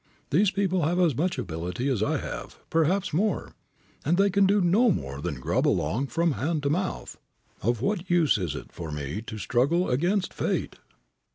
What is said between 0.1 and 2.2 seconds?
These people have as much ability as I